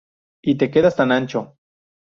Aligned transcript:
Y 0.41 0.55
te 0.57 0.71
quedas 0.71 0.95
tan 0.95 1.11
ancho"". 1.11 1.59